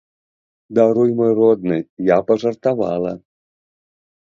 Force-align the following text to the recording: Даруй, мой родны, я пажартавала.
Даруй, 0.79 1.09
мой 1.19 1.31
родны, 1.41 1.77
я 2.15 2.19
пажартавала. 2.31 3.13